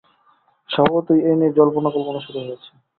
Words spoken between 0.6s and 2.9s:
স্বভাবতই এ নিয়ে জল্পনা কল্পনা শুরু হয়েছে।